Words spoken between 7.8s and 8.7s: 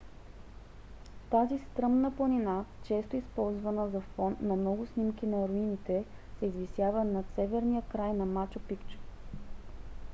край на мачу